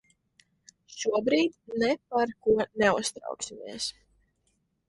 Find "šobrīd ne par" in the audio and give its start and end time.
1.01-2.33